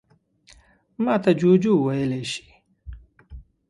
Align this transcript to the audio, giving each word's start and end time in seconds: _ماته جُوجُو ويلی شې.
_ماته 1.03 1.31
جُوجُو 1.39 1.73
ويلی 1.85 2.23
شې. 2.31 2.45